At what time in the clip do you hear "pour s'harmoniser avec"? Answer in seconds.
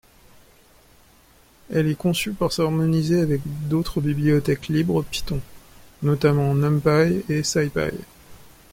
2.33-3.41